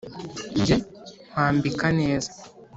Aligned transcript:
Njye 0.59 0.77
nkwambika 1.29 1.87
neza 1.99 2.29